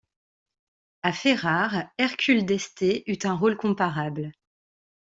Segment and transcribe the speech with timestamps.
[1.03, 4.31] À Ferrare, Hercule d'Este eut un rôle comparable.